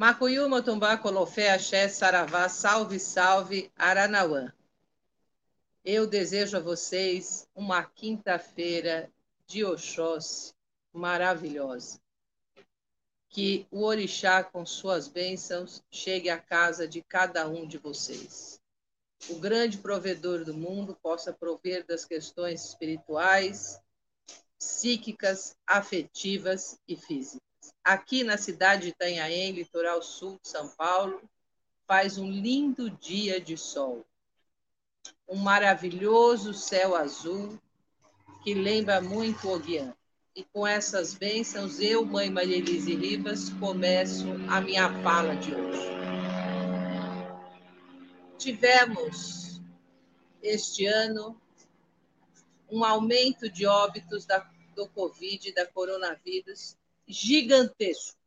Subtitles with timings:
[0.00, 4.50] Macuyuma, Tumbá, Colofé, Axé, Saravá, salve, salve, Aranauã.
[5.84, 9.12] Eu desejo a vocês uma quinta-feira
[9.46, 10.54] de Oxóssi
[10.90, 12.00] maravilhosa.
[13.28, 18.58] Que o orixá, com suas bênçãos, chegue à casa de cada um de vocês.
[19.28, 23.78] O grande provedor do mundo possa prover das questões espirituais,
[24.58, 27.49] psíquicas, afetivas e físicas
[27.84, 31.20] aqui na cidade de Itanhaém, litoral sul de São Paulo,
[31.86, 34.06] faz um lindo dia de sol.
[35.28, 37.58] Um maravilhoso céu azul
[38.42, 39.94] que lembra muito o Guian.
[40.34, 45.90] E com essas bênçãos, eu, mãe Maria Elise Ribas, começo a minha fala de hoje.
[48.38, 49.60] Tivemos
[50.42, 51.38] este ano
[52.70, 56.76] um aumento de óbitos da, do Covid, da coronavírus,
[57.10, 58.18] gigantesco.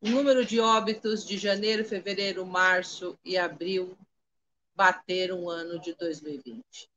[0.00, 3.96] O número de óbitos de janeiro, fevereiro, março e abril
[4.74, 6.90] bateram o ano de 2020.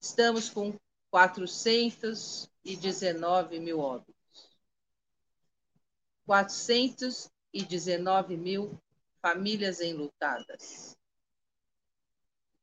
[0.00, 0.74] Estamos com
[1.10, 4.14] 419 mil óbitos.
[6.24, 8.80] 419 mil
[9.20, 10.96] famílias enlutadas.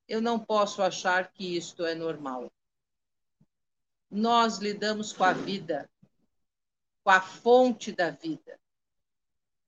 [0.08, 2.52] Eu não posso achar que isto é normal
[4.10, 5.90] nós lidamos com a vida,
[7.04, 8.60] com a fonte da vida,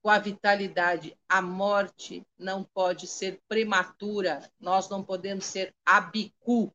[0.02, 1.16] com a vitalidade.
[1.28, 6.74] A morte não pode ser prematura, nós não podemos ser abicu,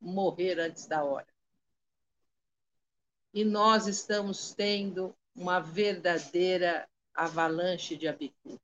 [0.00, 1.26] morrer antes da hora.
[3.32, 8.60] E nós estamos tendo uma verdadeira avalanche de abicu.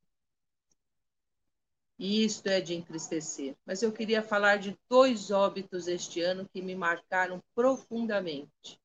[1.97, 3.55] E isto é de entristecer.
[3.65, 8.79] Mas eu queria falar de dois óbitos este ano que me marcaram profundamente.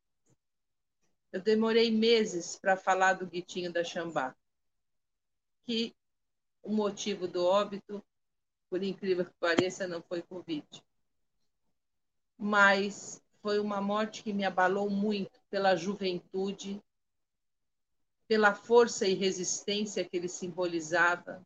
[1.33, 4.35] Eu demorei meses para falar do Guitinho da Xambá,
[5.65, 5.95] que
[6.63, 8.05] o motivo do óbito,
[8.69, 10.67] por incrível que pareça, não foi Covid.
[12.37, 16.83] Mas foi uma morte que me abalou muito pela juventude,
[18.27, 21.45] pela força e resistência que ele simbolizava,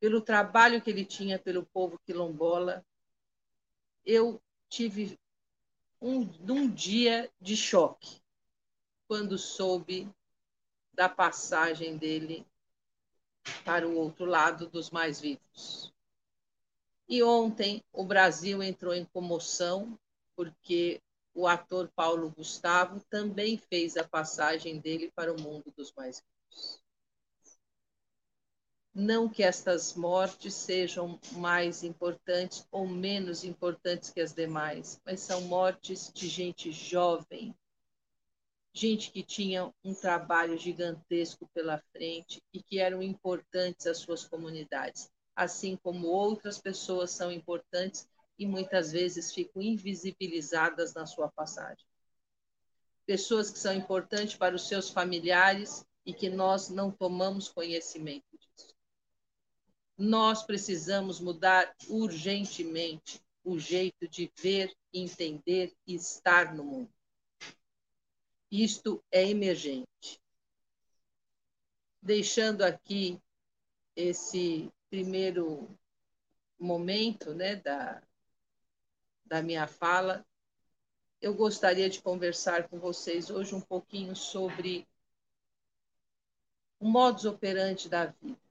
[0.00, 2.84] pelo trabalho que ele tinha pelo povo quilombola,
[4.04, 5.20] eu tive
[6.00, 8.20] um, um dia de choque
[9.06, 10.08] quando soube
[10.94, 12.46] da passagem dele
[13.64, 15.92] para o outro lado dos mais vivos.
[17.08, 19.98] E ontem o Brasil entrou em comoção
[20.34, 21.02] porque
[21.34, 26.80] o ator Paulo Gustavo também fez a passagem dele para o mundo dos mais vivos.
[28.92, 35.42] Não que estas mortes sejam mais importantes ou menos importantes que as demais, mas são
[35.42, 37.54] mortes de gente jovem,
[38.72, 45.08] gente que tinha um trabalho gigantesco pela frente e que eram importantes às suas comunidades,
[45.36, 51.86] assim como outras pessoas são importantes e muitas vezes ficam invisibilizadas na sua passagem.
[53.06, 58.29] Pessoas que são importantes para os seus familiares e que nós não tomamos conhecimento
[60.00, 66.90] nós precisamos mudar urgentemente o jeito de ver, entender e estar no mundo.
[68.50, 70.18] Isto é emergente.
[72.00, 73.20] Deixando aqui
[73.94, 75.68] esse primeiro
[76.58, 78.02] momento né, da,
[79.26, 80.24] da minha fala,
[81.20, 84.88] eu gostaria de conversar com vocês hoje um pouquinho sobre
[86.78, 88.49] o modus operandi da vida.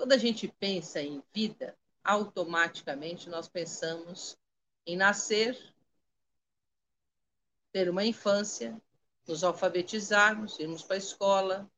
[0.00, 4.34] Quando a gente pensa em vida, automaticamente nós pensamos
[4.86, 5.74] em nascer,
[7.70, 8.80] ter uma infância,
[9.28, 11.70] nos alfabetizarmos, irmos para a escola,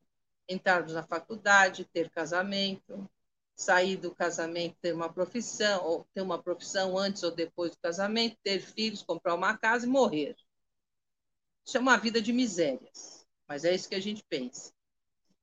[0.48, 3.10] entrarmos na faculdade, ter casamento,
[3.56, 8.38] sair do casamento, ter uma profissão, ou ter uma profissão antes ou depois do casamento,
[8.40, 10.36] ter filhos, comprar uma casa e morrer.
[11.66, 14.72] Isso é uma vida de misérias, mas é isso que a gente pensa.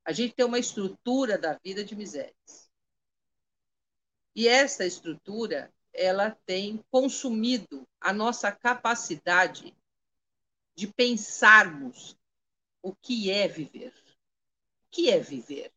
[0.06, 2.69] A gente tem uma estrutura da vida de misérias.
[4.40, 9.76] E essa estrutura, ela tem consumido a nossa capacidade
[10.74, 12.18] de pensarmos
[12.82, 13.94] o que é viver.
[13.98, 15.74] O que é viver?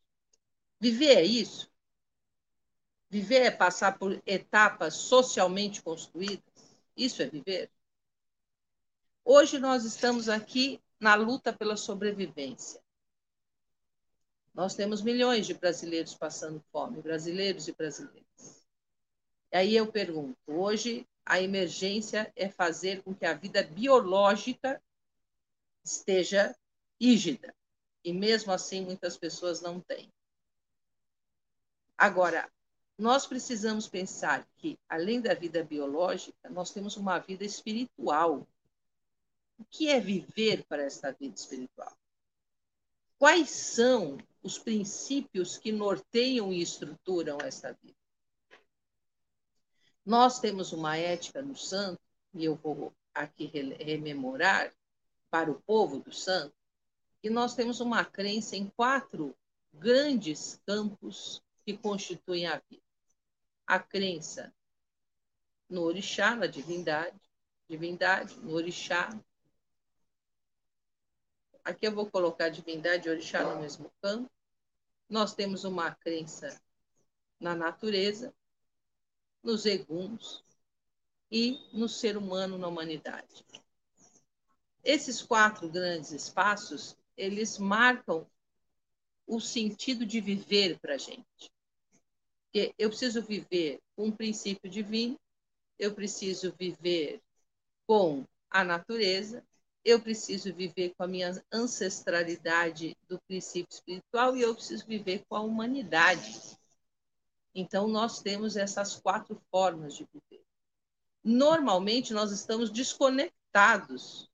[0.79, 1.69] Viver é isso?
[3.11, 6.79] Viver é passar por etapas socialmente construídas?
[6.97, 7.69] Isso é viver?
[9.25, 12.81] Hoje nós estamos aqui na luta pela sobrevivência.
[14.54, 18.66] Nós temos milhões de brasileiros passando fome, brasileiros e brasileiras.
[19.50, 24.82] E aí eu pergunto: hoje a emergência é fazer com que a vida biológica
[25.84, 26.54] esteja
[27.00, 27.54] rígida.
[28.04, 30.12] E mesmo assim, muitas pessoas não têm.
[31.96, 32.50] Agora,
[32.99, 38.46] nós precisamos pensar que, além da vida biológica, nós temos uma vida espiritual.
[39.58, 41.96] O que é viver para esta vida espiritual?
[43.19, 47.96] Quais são os princípios que norteiam e estruturam esta vida?
[50.04, 52.00] Nós temos uma ética no santo,
[52.34, 54.72] e eu vou aqui rememorar
[55.30, 56.54] para o povo do santo,
[57.20, 59.36] que nós temos uma crença em quatro
[59.72, 62.82] grandes campos que constituem a vida.
[63.66, 64.52] A crença
[65.72, 67.18] no orixá, na divindade,
[67.68, 69.18] divindade, no orixá.
[71.64, 74.31] Aqui eu vou colocar divindade e orixá no mesmo campo.
[75.09, 76.61] Nós temos uma crença
[77.38, 78.35] na natureza,
[79.43, 80.44] nos eguns
[81.31, 83.44] e no ser humano na humanidade.
[84.82, 88.26] Esses quatro grandes espaços, eles marcam
[89.26, 91.53] o sentido de viver para a gente.
[92.44, 95.19] Porque eu preciso viver com um princípio divino,
[95.79, 97.23] eu preciso viver
[97.87, 99.44] com a natureza,
[99.84, 105.37] eu preciso viver com a minha ancestralidade do princípio espiritual e eu preciso viver com
[105.37, 106.56] a humanidade.
[107.55, 110.44] Então, nós temos essas quatro formas de viver.
[111.25, 114.31] Normalmente, nós estamos desconectados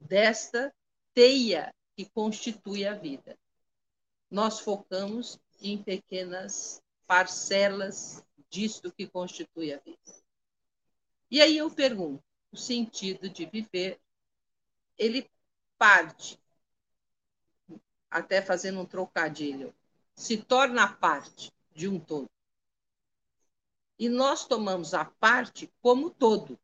[0.00, 0.74] desta
[1.14, 3.38] teia que constitui a vida.
[4.30, 9.98] Nós focamos em pequenas parcelas disto que constitui a vida.
[11.30, 13.98] E aí eu pergunto, o sentido de viver,
[14.98, 15.28] ele
[15.78, 16.38] parte,
[18.10, 19.74] até fazendo um trocadilho,
[20.14, 22.30] se torna parte de um todo.
[23.98, 26.58] E nós tomamos a parte como todo.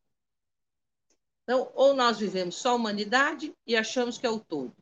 [1.43, 4.75] Então, ou nós vivemos só a humanidade e achamos que é o todo,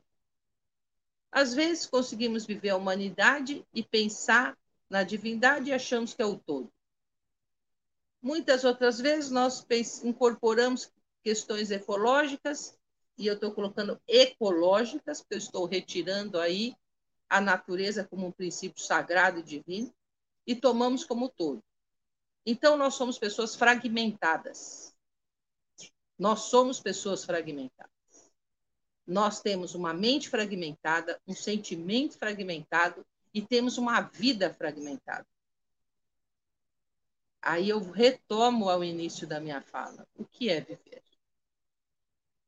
[1.31, 4.57] às vezes conseguimos viver a humanidade e pensar
[4.89, 6.71] na divindade e achamos que é o todo.
[8.21, 9.65] Muitas outras vezes nós
[10.03, 10.91] incorporamos
[11.27, 12.77] questões ecológicas,
[13.17, 16.73] e eu estou colocando ecológicas, porque eu estou retirando aí
[17.29, 19.93] a natureza como um princípio sagrado e divino,
[20.45, 21.61] e tomamos como todo.
[22.45, 24.95] Então, nós somos pessoas fragmentadas.
[26.17, 27.97] Nós somos pessoas fragmentadas
[29.07, 35.25] nós temos uma mente fragmentada, um sentimento fragmentado e temos uma vida fragmentada.
[37.41, 40.05] Aí eu retomo ao início da minha fala.
[40.13, 41.06] O que é viver?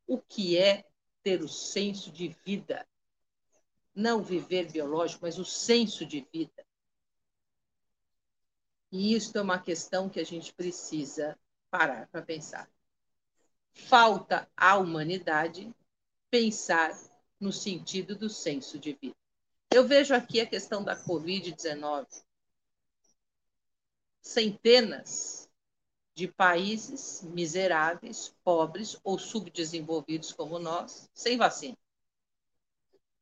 [0.09, 0.83] O que é
[1.21, 2.83] ter o senso de vida?
[3.93, 6.65] Não viver biológico, mas o senso de vida.
[8.91, 11.37] E isso é uma questão que a gente precisa
[11.69, 12.67] parar para pensar.
[13.71, 15.71] Falta à humanidade
[16.31, 16.99] pensar
[17.39, 19.15] no sentido do senso de vida.
[19.69, 22.07] Eu vejo aqui a questão da Covid-19.
[24.23, 25.38] Centenas
[26.13, 31.77] de países miseráveis, pobres ou subdesenvolvidos como nós, sem vacina.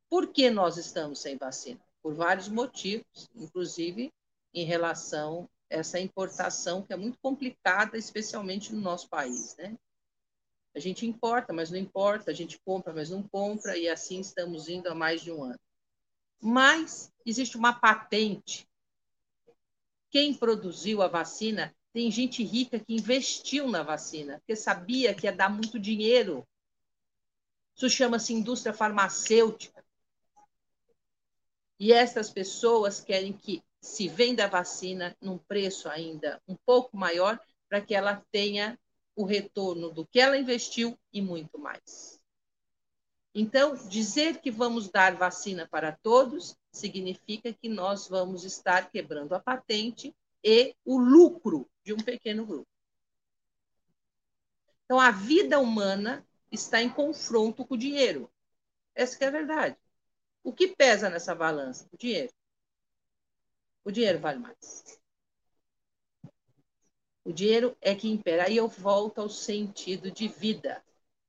[0.09, 1.79] Por que nós estamos sem vacina?
[2.01, 4.11] Por vários motivos, inclusive
[4.53, 9.77] em relação a essa importação que é muito complicada, especialmente no nosso país, né?
[10.73, 14.69] A gente importa, mas não importa, a gente compra, mas não compra, e assim estamos
[14.69, 15.59] indo há mais de um ano.
[16.39, 18.67] Mas existe uma patente.
[20.09, 25.31] Quem produziu a vacina, tem gente rica que investiu na vacina, porque sabia que ia
[25.31, 26.47] dar muito dinheiro.
[27.75, 29.83] Isso chama-se indústria farmacêutica.
[31.79, 37.39] E essas pessoas querem que se venda a vacina num preço ainda um pouco maior,
[37.67, 38.79] para que ela tenha
[39.15, 42.21] o retorno do que ela investiu e muito mais.
[43.33, 49.39] Então, dizer que vamos dar vacina para todos significa que nós vamos estar quebrando a
[49.39, 50.15] patente
[50.49, 52.69] e o lucro de um pequeno grupo.
[54.85, 58.31] Então, a vida humana está em confronto com o dinheiro.
[58.95, 59.77] Essa é a verdade.
[60.41, 61.89] O que pesa nessa balança?
[61.91, 62.31] O dinheiro.
[63.83, 64.97] O dinheiro vale mais.
[67.25, 68.45] O dinheiro é que impera.
[68.45, 70.81] Aí eu volto ao sentido de vida,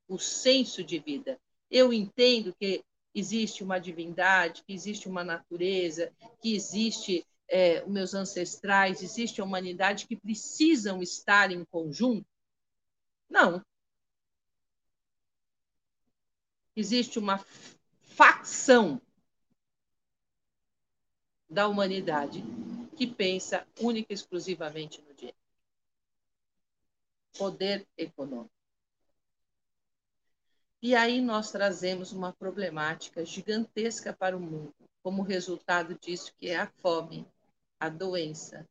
[0.07, 1.41] o senso de vida.
[1.69, 8.15] Eu entendo que existe uma divindade, que existe uma natureza, que existe é, os meus
[8.15, 12.27] ancestrais, existe a humanidade que precisam estar em conjunto?
[13.29, 13.65] Não.
[16.77, 17.45] Existe uma
[18.03, 19.01] facção
[21.49, 22.45] da humanidade
[22.97, 25.37] que pensa única e exclusivamente no dinheiro
[27.37, 28.53] poder econômico.
[30.83, 36.57] E aí nós trazemos uma problemática gigantesca para o mundo, como resultado disso que é
[36.57, 37.27] a fome,
[37.81, 38.69] a doença,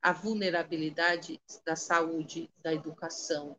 [0.00, 3.58] a vulnerabilidade da saúde, da educação.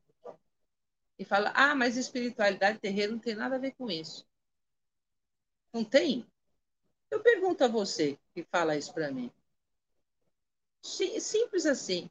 [1.18, 4.26] E fala: "Ah, mas espiritualidade terreiro não tem nada a ver com isso".
[5.74, 6.26] Não tem?
[7.12, 9.32] Eu pergunto a você que fala isso para mim.
[10.82, 12.10] Simples assim.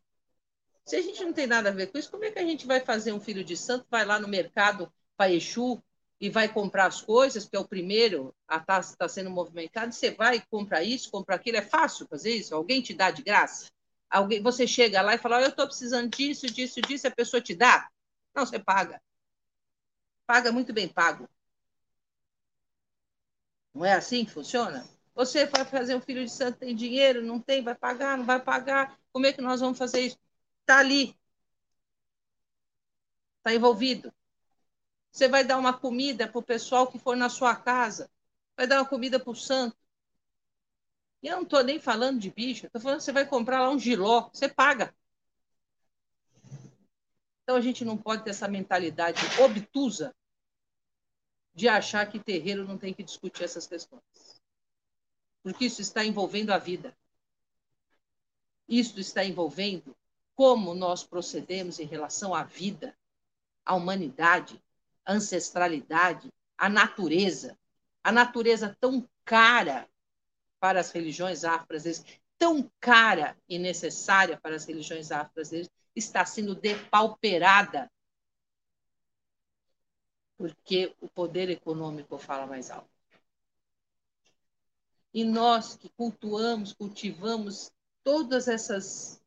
[0.85, 2.66] Se a gente não tem nada a ver com isso, como é que a gente
[2.66, 5.82] vai fazer um filho de santo, vai lá no mercado para Exu
[6.20, 9.92] e vai comprar as coisas, que é o primeiro a estar tá, tá sendo movimentado,
[9.92, 12.54] você vai comprar isso, comprar aquilo, é fácil fazer isso?
[12.54, 13.70] Alguém te dá de graça?
[14.10, 17.40] Alguém, você chega lá e fala, oh, eu estou precisando disso, disso, disso, a pessoa
[17.40, 17.88] te dá?
[18.34, 19.00] Não, você paga.
[20.26, 21.28] Paga muito bem pago.
[23.75, 24.88] Não é assim que funciona?
[25.14, 28.40] Você vai fazer um filho de santo, tem dinheiro, não tem, vai pagar, não vai
[28.40, 28.98] pagar.
[29.12, 30.18] Como é que nós vamos fazer isso?
[30.62, 31.16] Está ali.
[33.38, 34.12] Está envolvido.
[35.18, 38.08] Você vai dar uma comida para o pessoal que for na sua casa.
[38.56, 39.76] Vai dar uma comida para o santo.
[41.20, 42.66] E eu não estou nem falando de bicho.
[42.66, 44.30] Estou falando que você vai comprar lá um giló.
[44.32, 44.94] Você paga.
[47.42, 50.14] Então a gente não pode ter essa mentalidade obtusa
[51.52, 54.40] de achar que terreiro não tem que discutir essas questões.
[55.42, 56.96] Porque isso está envolvendo a vida.
[58.68, 59.96] Isso está envolvendo
[60.37, 62.96] como nós procedemos em relação à vida,
[63.66, 64.62] à humanidade,
[65.08, 67.58] ancestralidade, à natureza.
[68.04, 69.88] A natureza tão cara
[70.60, 71.76] para as religiões afro
[72.36, 75.42] tão cara e necessária para as religiões afro
[75.96, 77.90] está sendo depauperada
[80.36, 82.88] porque o poder econômico fala mais alto.
[85.12, 87.72] E nós que cultuamos, cultivamos
[88.04, 89.20] todas essas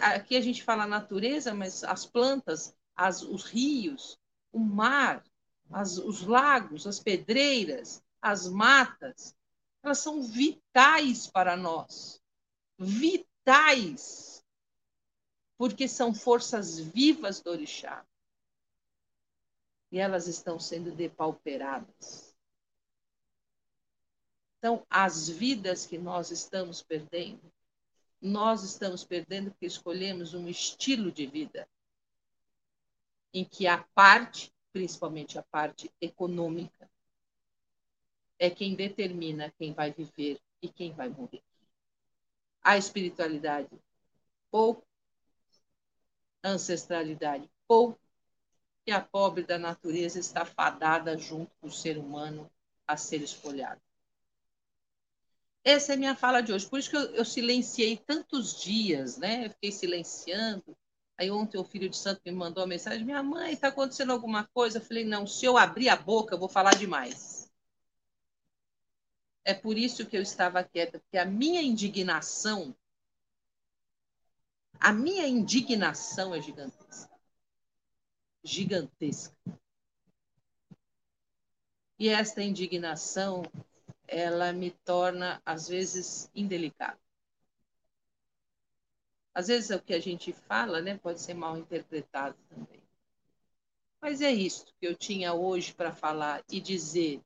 [0.00, 4.18] aqui a gente fala natureza, mas as plantas, as, os rios,
[4.52, 5.24] o mar,
[5.70, 9.34] as, os lagos, as pedreiras, as matas,
[9.82, 12.20] elas são vitais para nós.
[12.78, 14.44] Vitais.
[15.56, 18.04] Porque são forças vivas do orixá.
[19.90, 22.34] E elas estão sendo depauperadas.
[24.58, 27.52] Então, as vidas que nós estamos perdendo
[28.24, 31.68] nós estamos perdendo porque escolhemos um estilo de vida
[33.34, 36.88] em que a parte, principalmente a parte econômica,
[38.38, 41.42] é quem determina quem vai viver e quem vai morrer.
[42.62, 43.68] A espiritualidade,
[44.50, 44.86] pouco.
[46.42, 48.00] Ancestralidade, pouco.
[48.86, 52.48] E a pobre da natureza está fadada junto com o ser humano
[52.86, 53.80] a ser espolhado.
[55.64, 56.68] Essa é a minha fala de hoje.
[56.68, 59.46] Por isso que eu, eu silenciei tantos dias, né?
[59.46, 60.76] Eu fiquei silenciando.
[61.16, 64.44] Aí ontem o filho de santo me mandou uma mensagem: Minha mãe, está acontecendo alguma
[64.48, 64.78] coisa?
[64.78, 67.50] Eu falei: Não, se eu abrir a boca, eu vou falar demais.
[69.44, 72.74] É por isso que eu estava quieta, porque a minha indignação,
[74.80, 77.10] a minha indignação é gigantesca.
[78.42, 79.36] Gigantesca.
[81.98, 83.42] E esta indignação
[84.08, 86.98] ela me torna, às vezes, indelicada.
[89.34, 92.80] Às vezes o que a gente fala né, pode ser mal interpretado também.
[94.00, 97.20] Mas é isso que eu tinha hoje para falar e dizer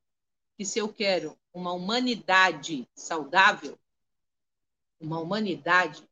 [0.57, 3.79] que se eu quero uma humanidade saudável,
[4.99, 6.09] uma humanidade,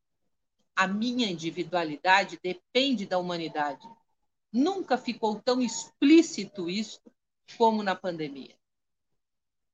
[0.75, 3.89] a minha individualidade depende da humanidade.
[4.53, 7.01] Nunca ficou tão explícito isso
[7.57, 8.55] como na pandemia.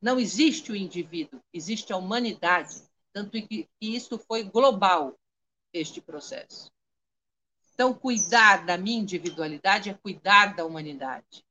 [0.00, 2.82] Não existe o indivíduo, existe a humanidade.
[3.12, 5.18] Tanto que isso foi global,
[5.72, 6.70] este processo.
[7.74, 11.44] Então, cuidar da minha individualidade é cuidar da humanidade.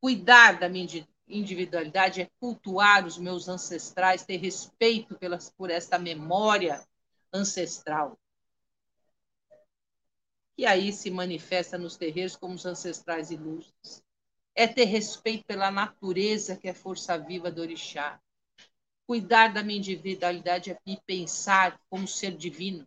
[0.00, 6.86] Cuidar da minha individualidade é cultuar os meus ancestrais, ter respeito pelas, por esta memória
[7.32, 8.18] ancestral.
[10.56, 14.02] E aí se manifesta nos terreiros como os ancestrais ilustres
[14.58, 18.20] é ter respeito pela natureza, que é força viva do orixá.
[19.08, 22.86] Cuidar da minha individualidade me pensar como ser divino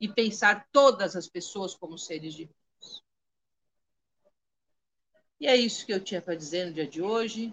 [0.00, 3.02] e pensar todas as pessoas como seres divinos.
[5.40, 7.52] E é isso que eu tinha para dizer no dia de hoje.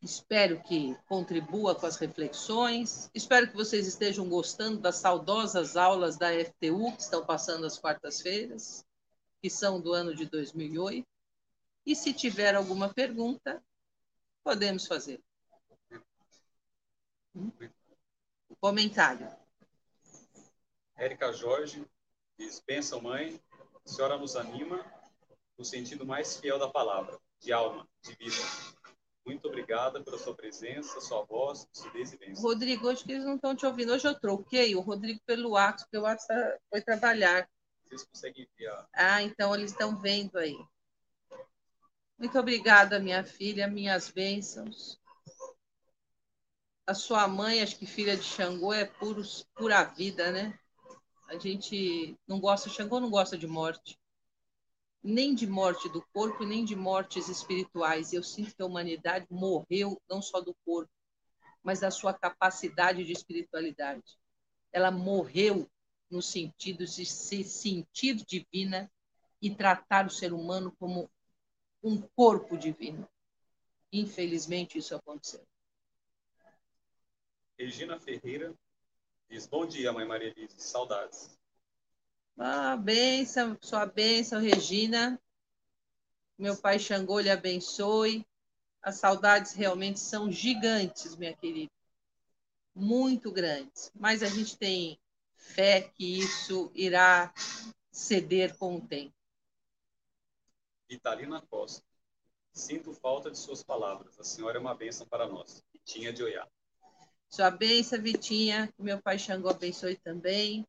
[0.00, 3.10] Espero que contribua com as reflexões.
[3.12, 8.86] Espero que vocês estejam gostando das saudosas aulas da FTU que estão passando às quartas-feiras,
[9.42, 11.04] que são do ano de 2008.
[11.84, 13.60] E se tiver alguma pergunta,
[14.44, 15.20] podemos fazer.
[18.60, 19.28] Comentário.
[20.96, 21.84] Érica Jorge
[22.38, 23.40] diz: Benção, mãe,
[23.84, 24.84] a senhora nos anima,
[25.56, 28.36] no sentido mais fiel da palavra, de alma, de vida.
[29.24, 32.42] Muito obrigada pela sua presença, sua voz, lucidez e bênção.
[32.42, 33.92] Rodrigo, hoje que eles não estão te ouvindo.
[33.92, 37.48] Hoje eu troquei o Rodrigo pelo Atos, porque o Atos tá, foi trabalhar.
[37.84, 38.86] Vocês conseguem a...
[38.92, 40.58] Ah, então eles estão vendo aí.
[42.18, 45.00] Muito obrigada, minha filha, minhas bênçãos.
[46.90, 49.22] A sua mãe, acho que filha de Xangô, é puro,
[49.54, 50.58] pura vida, né?
[51.28, 53.96] A gente não gosta, Xangô não gosta de morte
[55.00, 58.12] nem de morte do corpo, nem de mortes espirituais.
[58.12, 60.90] Eu sinto que a humanidade morreu não só do corpo,
[61.62, 64.18] mas da sua capacidade de espiritualidade.
[64.72, 65.70] Ela morreu
[66.10, 68.90] no sentido de se sentir divina
[69.40, 71.08] e tratar o ser humano como
[71.84, 73.08] um corpo divino.
[73.92, 75.46] Infelizmente, isso aconteceu.
[77.60, 78.54] Regina Ferreira
[79.28, 81.38] diz: Bom dia, Mãe Maria Elise, saudades.
[82.38, 85.20] Ah, bênção, sua bênção, Regina.
[86.38, 88.26] Meu pai Xangô lhe abençoe.
[88.80, 91.70] As saudades realmente são gigantes, minha querida.
[92.74, 93.92] Muito grandes.
[93.94, 94.98] Mas a gente tem
[95.34, 97.30] fé que isso irá
[97.92, 99.14] ceder com o tempo.
[100.88, 101.84] Vitalina Costa.
[102.54, 104.18] Sinto falta de suas palavras.
[104.18, 105.62] A senhora é uma bênção para nós.
[105.74, 106.48] Vitinha de Oiá.
[107.30, 108.66] Sua bênção, Vitinha.
[108.76, 110.66] Que meu pai Xangô abençoe também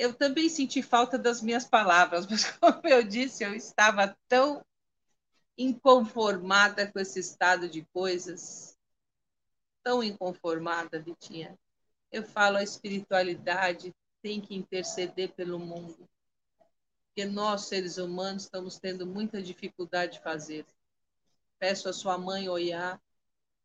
[0.00, 4.64] eu também senti falta das minhas palavras, mas como eu disse, eu estava tão
[5.58, 8.78] inconformada com esse estado de coisas,
[9.82, 11.54] tão inconformada, Vitinha.
[12.10, 16.08] Eu falo, a espiritualidade tem que interceder pelo mundo,
[17.08, 20.64] porque nós, seres humanos, estamos tendo muita dificuldade de fazer.
[21.58, 22.98] Peço à sua mãe Oiá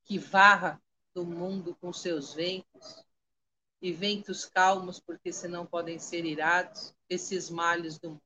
[0.04, 0.82] que varra
[1.16, 3.06] do mundo com seus ventos,
[3.82, 8.22] e ventos calmos, porque senão podem ser irados, esses males do mundo.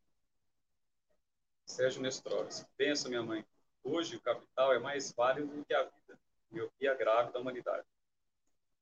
[1.66, 3.46] Sérgio Nestores, pensa, minha mãe,
[3.84, 7.86] hoje o capital é mais válido do que a vida, miopia grave da humanidade.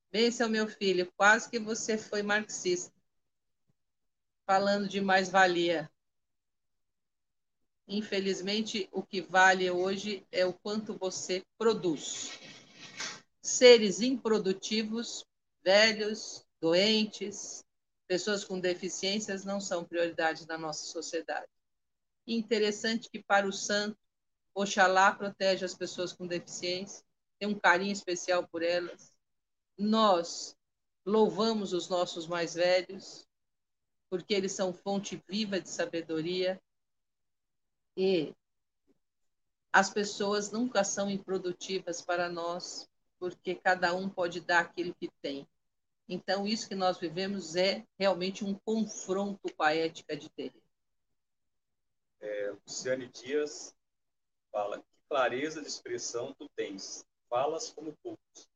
[0.09, 2.93] Benção, meu filho, quase que você foi marxista,
[4.45, 5.91] falando de mais-valia.
[7.87, 12.46] Infelizmente, o que vale hoje é o quanto você produz.
[13.47, 15.25] Seres improdutivos,
[15.63, 17.63] velhos, doentes,
[18.05, 21.47] pessoas com deficiências não são prioridade na nossa sociedade.
[22.27, 23.97] interessante que para o santo,
[24.53, 27.01] Oxalá protege as pessoas com deficiência,
[27.39, 29.13] tem um carinho especial por elas.
[29.77, 30.53] Nós
[31.05, 33.25] louvamos os nossos mais velhos,
[34.09, 36.61] porque eles são fonte viva de sabedoria
[37.95, 38.35] e
[39.71, 45.47] as pessoas nunca são improdutivas para nós, porque cada um pode dar aquilo que tem.
[46.09, 50.61] Então, isso que nós vivemos é realmente um confronto com a ética de terreno.
[52.21, 53.75] É, Luciane Dias
[54.51, 57.05] fala: que clareza de expressão tu tens.
[57.29, 58.49] Falas como poucos.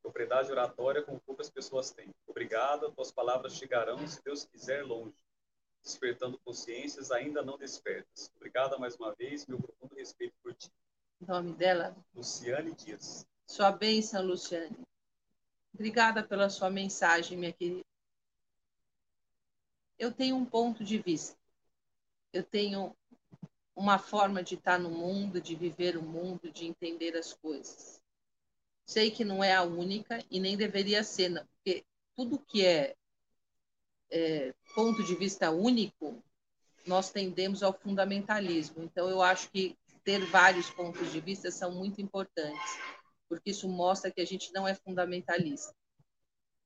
[0.00, 2.14] Propriedade oratória como poucas pessoas têm.
[2.26, 5.16] Obrigada, tuas palavras chegarão, se Deus quiser, longe.
[5.82, 8.30] Despertando consciências ainda não despertas.
[8.36, 10.70] Obrigada mais uma vez, meu profundo respeito por ti.
[11.20, 11.96] O nome dela?
[12.14, 13.26] Luciane Dias.
[13.52, 14.74] Sua bênção, Luciane.
[15.74, 17.84] Obrigada pela sua mensagem, minha querida.
[19.98, 21.36] Eu tenho um ponto de vista.
[22.32, 22.96] Eu tenho
[23.76, 28.00] uma forma de estar no mundo, de viver o mundo, de entender as coisas.
[28.86, 31.84] Sei que não é a única e nem deveria ser, não, porque
[32.16, 32.96] tudo que é,
[34.10, 36.24] é ponto de vista único,
[36.86, 38.82] nós tendemos ao fundamentalismo.
[38.82, 42.91] Então, eu acho que ter vários pontos de vista são muito importantes
[43.28, 45.74] porque isso mostra que a gente não é fundamentalista.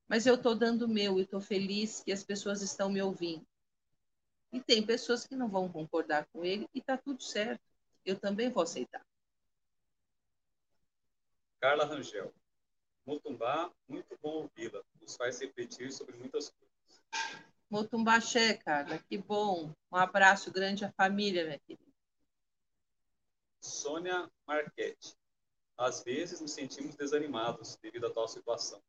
[0.09, 3.47] Mas eu estou dando o meu e estou feliz que as pessoas estão me ouvindo.
[4.53, 7.63] E tem pessoas que não vão concordar com ele e está tudo certo.
[8.05, 9.05] Eu também vou aceitar.
[11.61, 12.33] Carla Rangel.
[13.05, 14.83] Motumbá, muito bom ouvi-la.
[15.01, 16.67] Nos faz refletir sobre muitas coisas.
[17.69, 19.73] Motumbaxé, Carla, que bom.
[19.91, 21.93] Um abraço grande à família, minha querida.
[23.61, 25.17] Sônia Marchetti.
[25.77, 28.83] Às vezes nos sentimos desanimados devido à tal situação.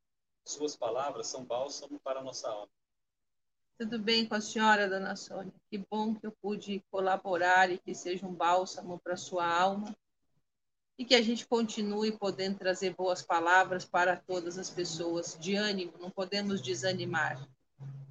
[0.44, 2.70] Suas palavras são bálsamo para a nossa alma.
[3.78, 5.52] Tudo bem com a senhora, dona Sônia?
[5.70, 9.96] Que bom que eu pude colaborar e que seja um bálsamo para sua alma
[10.98, 15.92] e que a gente continue podendo trazer boas palavras para todas as pessoas, de ânimo,
[16.00, 17.48] não podemos desanimar.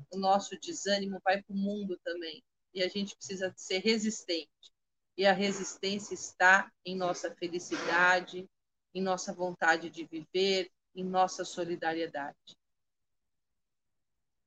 [0.10, 2.42] O nosso desânimo vai para o mundo também
[2.74, 4.50] e a gente precisa ser resistente.
[5.18, 8.48] E a resistência está em nossa felicidade,
[8.94, 12.58] em nossa vontade de viver, em nossa solidariedade.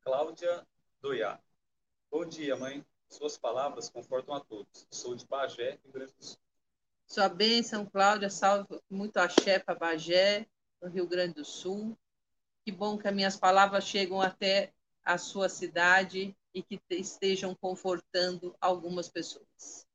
[0.02, 0.66] Cláudia
[1.00, 1.38] Doiá.
[2.10, 2.84] Bom dia, mãe.
[3.08, 4.86] Suas palavras confortam a todos.
[4.90, 6.38] Sou de Bagé, Rio Grande do Sul.
[7.06, 10.46] Sua bênção, Cláudia, salve muito axé para Bagé,
[10.80, 11.98] no Rio Grande do Sul.
[12.64, 14.72] Que bom que as minhas palavras chegam até
[15.04, 19.86] a sua cidade e que estejam confortando algumas pessoas.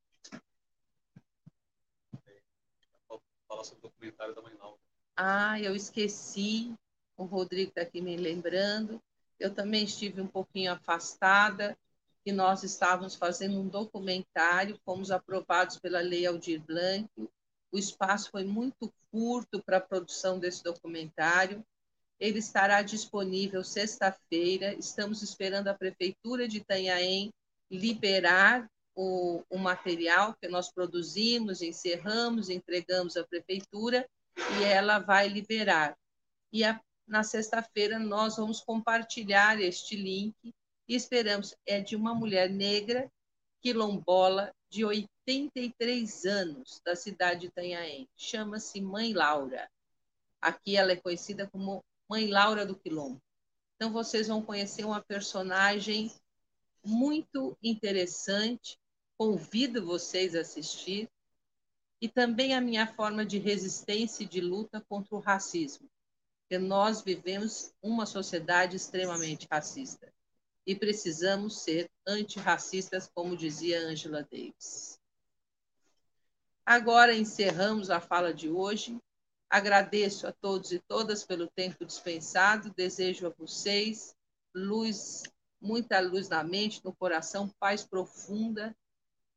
[3.56, 4.78] Falar sobre o documentário da Laura.
[5.16, 6.74] Ah, eu esqueci.
[7.16, 9.02] O Rodrigo está aqui me lembrando.
[9.40, 11.76] Eu também estive um pouquinho afastada,
[12.22, 17.08] que nós estávamos fazendo um documentário, fomos aprovados pela Lei Aldir Blanc.
[17.72, 21.64] O espaço foi muito curto para a produção desse documentário.
[22.20, 24.74] Ele estará disponível sexta-feira.
[24.74, 27.32] Estamos esperando a Prefeitura de Itanhaém
[27.70, 34.08] liberar o, o material que nós produzimos, encerramos, entregamos à Prefeitura
[34.58, 35.96] e ela vai liberar.
[36.50, 40.34] E a, na sexta-feira nós vamos compartilhar este link
[40.88, 41.54] e esperamos.
[41.66, 43.10] É de uma mulher negra,
[43.60, 48.08] quilombola, de 83 anos, da cidade de Itanhaém.
[48.16, 49.70] Chama-se Mãe Laura.
[50.40, 53.20] Aqui ela é conhecida como Mãe Laura do Quilombo.
[53.74, 56.10] Então vocês vão conhecer uma personagem
[56.82, 58.78] muito interessante.
[59.18, 61.08] Convido vocês a assistir.
[62.00, 65.88] E também a minha forma de resistência e de luta contra o racismo.
[66.42, 70.12] Porque nós vivemos uma sociedade extremamente racista
[70.66, 74.98] e precisamos ser antirracistas, como dizia Angela Davis.
[76.64, 79.00] Agora encerramos a fala de hoje.
[79.48, 82.74] Agradeço a todos e todas pelo tempo dispensado.
[82.76, 84.16] Desejo a vocês
[84.52, 85.22] luz,
[85.60, 88.76] muita luz na mente, no coração, paz profunda.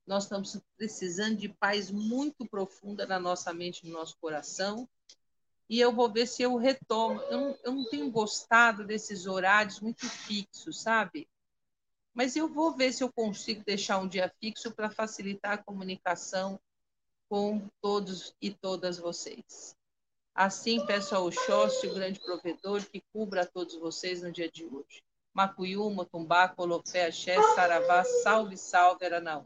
[0.10, 4.90] Nós estamos precisando de paz muito profunda na nossa mente, no nosso coração.
[5.70, 7.22] E eu vou ver se eu retomo.
[7.30, 11.30] Eu não, eu não tenho gostado desses horários muito fixos, sabe?
[12.12, 16.60] Mas eu vou ver se eu consigo deixar um dia fixo para facilitar a comunicação
[17.30, 19.78] com todos e todas vocês.
[20.34, 24.66] Assim, peço ao Oxóssi, o grande provedor, que cubra a todos vocês no dia de
[24.66, 25.04] hoje.
[25.36, 29.46] Macuiú, Motumbá, Colofé, Axé, Saravá, salve, salve, Aranaú.